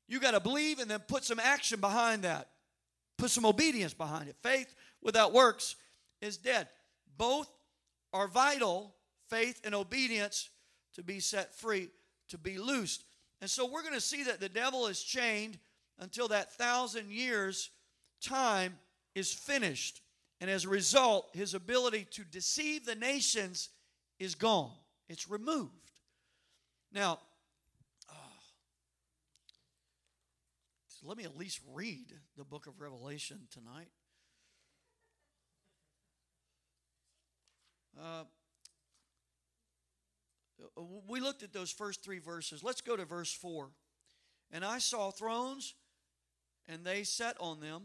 [0.09, 2.49] You got to believe and then put some action behind that.
[3.19, 4.37] Put some obedience behind it.
[4.43, 5.77] Faith without works
[6.21, 6.69] is dead.
[7.17, 7.49] Both
[8.13, 8.95] are vital,
[9.29, 10.49] faith and obedience,
[10.95, 11.89] to be set free,
[12.31, 13.05] to be loosed.
[13.41, 15.59] And so we're going to see that the devil is chained
[15.99, 17.71] until that thousand years
[18.23, 18.79] time
[19.15, 20.03] is finished.
[20.41, 23.69] And as a result, his ability to deceive the nations
[24.19, 24.73] is gone,
[25.09, 25.73] it's removed.
[26.93, 27.19] Now,
[28.11, 28.15] oh,
[31.03, 33.89] let me at least read the book of Revelation tonight.
[38.01, 38.25] Uh,
[40.77, 42.63] Uh, we looked at those first three verses.
[42.63, 43.71] Let's go to verse 4.
[44.53, 45.75] And I saw thrones,
[46.69, 47.83] and they sat on them,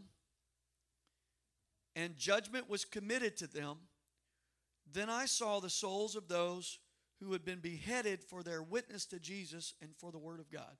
[1.94, 3.76] and judgment was committed to them.
[4.92, 6.78] Then I saw the souls of those
[7.20, 10.76] who had been beheaded for their witness to Jesus and for the Word of God,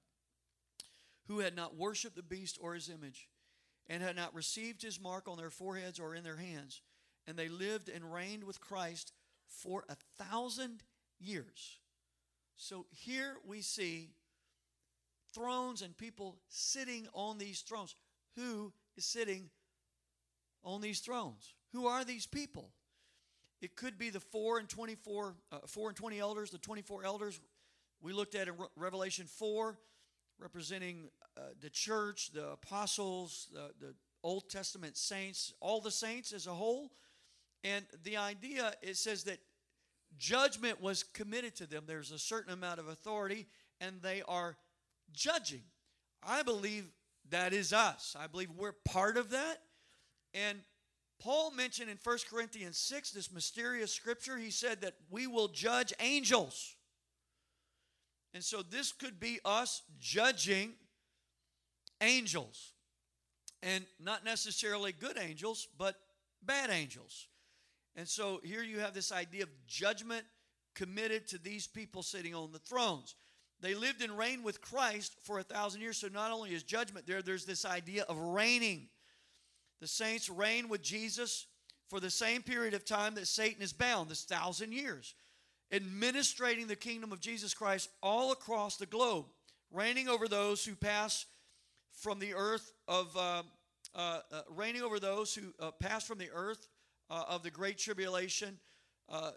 [1.28, 3.28] who had not worshiped the beast or his image,
[3.88, 6.82] and had not received his mark on their foreheads or in their hands.
[7.26, 9.12] And they lived and reigned with Christ
[9.46, 10.82] for a thousand
[11.18, 11.78] years.
[12.56, 14.10] So here we see
[15.34, 17.94] thrones and people sitting on these thrones.
[18.36, 19.50] Who is sitting
[20.64, 21.54] on these thrones?
[21.72, 22.70] Who are these people?
[23.60, 27.40] It could be the four and twenty-four, uh, four and twenty elders, the twenty-four elders
[28.00, 29.78] we looked at in Re- Revelation four,
[30.38, 36.46] representing uh, the church, the apostles, the, the Old Testament saints, all the saints as
[36.46, 36.90] a whole.
[37.64, 39.38] And the idea it says that
[40.18, 41.84] judgment was committed to them.
[41.86, 43.46] There's a certain amount of authority,
[43.80, 44.56] and they are
[45.12, 45.62] judging.
[46.22, 46.90] I believe
[47.30, 48.16] that is us.
[48.18, 49.58] I believe we're part of that.
[50.34, 50.58] And
[51.18, 55.92] Paul mentioned in 1 Corinthians 6, this mysterious scripture, he said that we will judge
[56.00, 56.76] angels.
[58.34, 60.74] And so this could be us judging
[62.00, 62.72] angels.
[63.62, 65.96] And not necessarily good angels, but
[66.42, 67.28] bad angels.
[67.96, 70.24] And so here you have this idea of judgment
[70.74, 73.14] committed to these people sitting on the thrones.
[73.60, 75.96] They lived and reigned with Christ for a thousand years.
[75.96, 78.88] So not only is judgment there, there's this idea of reigning.
[79.80, 81.46] The saints reign with Jesus
[81.88, 85.14] for the same period of time that Satan is bound, this thousand years,
[85.72, 89.26] administrating the kingdom of Jesus Christ all across the globe,
[89.70, 91.24] reigning over those who pass
[91.92, 93.42] from the earth of, uh,
[93.94, 96.68] uh, uh, reigning over those who uh, pass from the earth
[97.10, 98.58] uh, of the Great Tribulation
[99.08, 99.32] uh,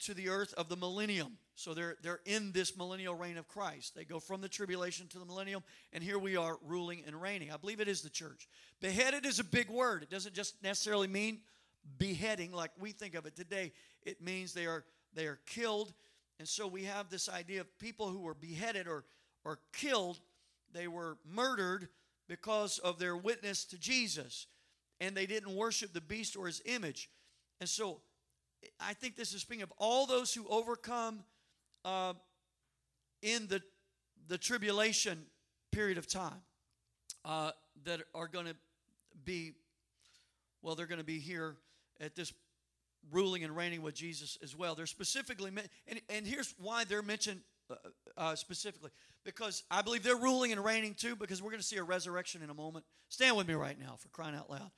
[0.00, 1.38] to the earth of the millennium.
[1.56, 3.94] So they're, they're in this millennial reign of Christ.
[3.94, 7.52] They go from the tribulation to the millennium, and here we are ruling and reigning.
[7.52, 8.48] I believe it is the church.
[8.80, 10.02] Beheaded is a big word.
[10.02, 11.38] It doesn't just necessarily mean
[11.98, 13.72] beheading like we think of it today.
[14.02, 14.84] It means they are
[15.14, 15.92] they are killed.
[16.38, 19.04] And so we have this idea of people who were beheaded or,
[19.44, 20.18] or killed,
[20.72, 21.88] they were murdered
[22.26, 24.46] because of their witness to Jesus
[25.04, 27.10] and they didn't worship the beast or his image.
[27.60, 28.00] And so
[28.80, 31.24] I think this is speaking of all those who overcome
[31.84, 32.14] uh,
[33.22, 33.60] in the,
[34.28, 35.26] the tribulation
[35.72, 36.40] period of time
[37.24, 37.50] uh,
[37.84, 38.56] that are going to
[39.24, 39.52] be,
[40.62, 41.56] well, they're going to be here
[42.00, 42.32] at this
[43.12, 44.74] ruling and reigning with Jesus as well.
[44.74, 45.50] They're specifically,
[45.86, 47.40] and, and here's why they're mentioned
[47.70, 47.74] uh,
[48.16, 48.90] uh, specifically.
[49.24, 52.42] Because I believe they're ruling and reigning too, because we're going to see a resurrection
[52.42, 52.84] in a moment.
[53.08, 54.70] Stand with me right now for crying out loud.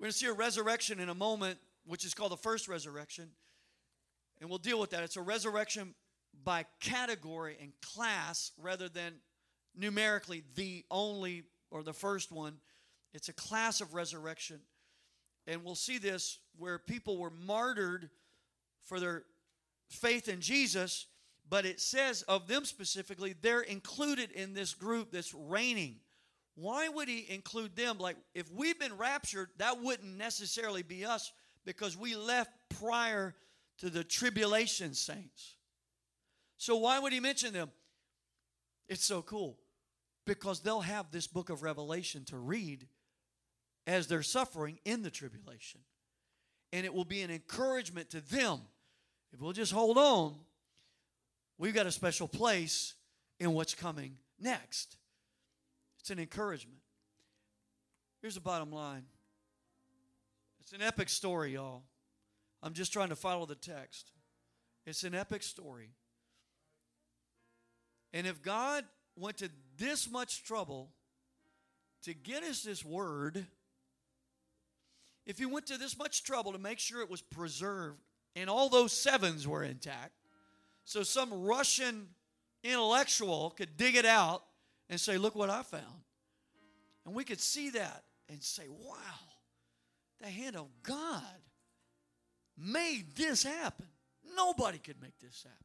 [0.00, 3.28] We're going to see a resurrection in a moment, which is called the first resurrection.
[4.40, 5.02] And we'll deal with that.
[5.02, 5.94] It's a resurrection
[6.42, 9.16] by category and class rather than
[9.76, 12.54] numerically the only or the first one.
[13.12, 14.60] It's a class of resurrection.
[15.46, 18.08] And we'll see this where people were martyred
[18.84, 19.24] for their
[19.90, 21.08] faith in Jesus,
[21.46, 25.96] but it says of them specifically, they're included in this group that's reigning.
[26.60, 27.96] Why would he include them?
[27.96, 31.32] Like, if we've been raptured, that wouldn't necessarily be us
[31.64, 33.34] because we left prior
[33.78, 35.54] to the tribulation saints.
[36.58, 37.70] So, why would he mention them?
[38.90, 39.56] It's so cool
[40.26, 42.86] because they'll have this book of Revelation to read
[43.86, 45.80] as they're suffering in the tribulation.
[46.74, 48.60] And it will be an encouragement to them.
[49.32, 50.34] If we'll just hold on,
[51.56, 52.94] we've got a special place
[53.38, 54.98] in what's coming next.
[56.00, 56.80] It's an encouragement.
[58.22, 59.04] Here's the bottom line
[60.60, 61.82] it's an epic story, y'all.
[62.62, 64.10] I'm just trying to follow the text.
[64.86, 65.90] It's an epic story.
[68.12, 68.84] And if God
[69.16, 70.90] went to this much trouble
[72.02, 73.46] to get us this word,
[75.26, 78.00] if He went to this much trouble to make sure it was preserved
[78.36, 80.12] and all those sevens were intact,
[80.84, 82.08] so some Russian
[82.62, 84.44] intellectual could dig it out
[84.90, 86.04] and say, Look what I found.
[87.06, 88.96] And we could see that and say, Wow,
[90.20, 91.22] the hand of God
[92.58, 93.86] made this happen.
[94.36, 95.56] Nobody could make this happen.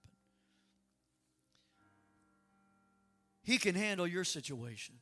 [3.44, 4.96] He can handle your situation.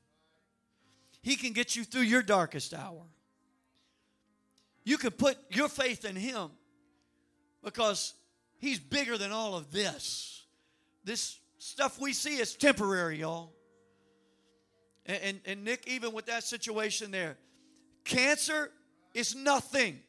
[1.21, 3.03] He can get you through your darkest hour.
[4.84, 6.49] You can put your faith in Him
[7.63, 8.13] because
[8.57, 10.43] He's bigger than all of this.
[11.05, 13.53] This stuff we see is temporary, y'all.
[15.06, 17.38] And, and, and Nick, even with that situation there,
[18.06, 18.72] cancer
[19.14, 19.99] is nothing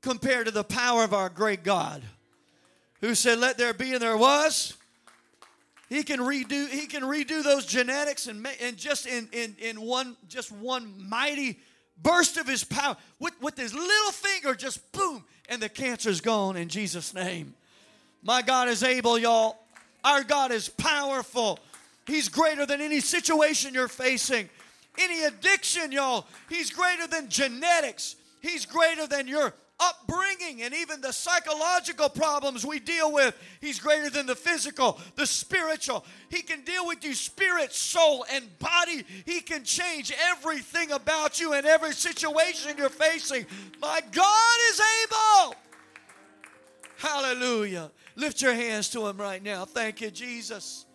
[0.00, 2.02] compared to the power of our great God
[3.00, 4.74] who said, Let there be, and there was.
[5.88, 10.16] He can redo, he can redo those genetics and, and just in, in, in one
[10.28, 11.58] just one mighty
[12.02, 12.96] burst of his power.
[13.18, 17.54] With, with his little finger, just boom, and the cancer's gone in Jesus' name.
[18.22, 19.56] My God is able, y'all.
[20.04, 21.58] Our God is powerful.
[22.08, 24.48] He's greater than any situation you're facing,
[24.98, 26.26] any addiction, y'all.
[26.48, 28.16] He's greater than genetics.
[28.40, 33.36] He's greater than your upbringing and even the psychological problems we deal with.
[33.60, 36.04] He's greater than the physical, the spiritual.
[36.30, 39.04] He can deal with you spirit, soul, and body.
[39.26, 43.44] He can change everything about you and every situation you're facing.
[43.82, 45.54] My God is able.
[46.96, 47.90] Hallelujah.
[48.16, 49.66] Lift your hands to Him right now.
[49.66, 50.86] Thank you, Jesus.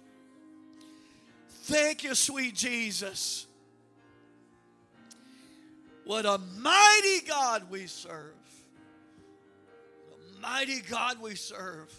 [1.63, 3.47] Thank you, sweet Jesus.
[6.05, 8.33] What a mighty God we serve
[10.43, 11.89] mighty God we serve.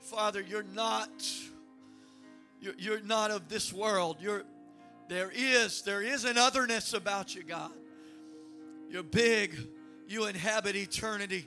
[0.00, 1.10] Father, you're not
[2.78, 4.16] you're not of this world.
[4.18, 4.44] You're
[5.08, 7.70] there is there is an otherness about you, God.
[8.88, 9.56] You're big.
[10.08, 11.46] You inhabit eternity.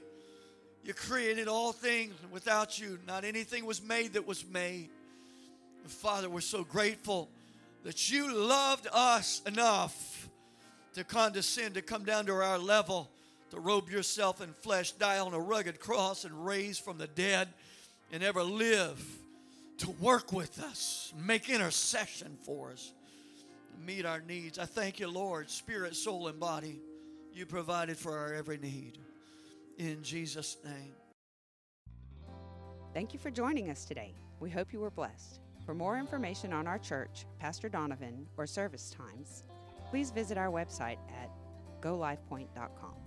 [0.84, 4.90] You created all things, without you, not anything was made that was made.
[5.88, 7.30] Father, we're so grateful
[7.84, 10.30] that you loved us enough
[10.94, 13.10] to condescend, to come down to our level
[13.52, 17.48] to robe yourself in flesh, die on a rugged cross, and raise from the dead,
[18.12, 19.04] and ever live
[19.80, 22.94] to work with us, make intercession for us,
[23.86, 24.58] meet our needs.
[24.58, 26.80] I thank you, Lord, spirit, soul, and body.
[27.34, 28.98] You provided for our every need.
[29.78, 30.94] In Jesus' name.
[32.94, 34.16] Thank you for joining us today.
[34.40, 35.40] We hope you were blessed.
[35.68, 39.44] For more information on our church, Pastor Donovan, or service times,
[39.90, 41.30] please visit our website at
[41.82, 43.07] golifepoint.com.